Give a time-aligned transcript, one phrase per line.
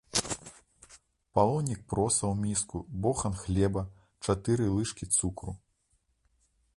[1.39, 3.83] Палонік проса ў міску, бохан хлеба,
[4.29, 5.53] чатыры лыжкі цукру.